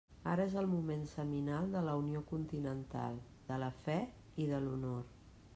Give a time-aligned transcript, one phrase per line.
[0.29, 3.21] Ara és el moment seminal de la unió continental,
[3.53, 4.03] de la fe
[4.47, 5.01] i de l'honor.